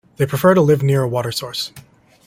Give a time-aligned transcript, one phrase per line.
[0.17, 1.71] They prefer to live near a water source.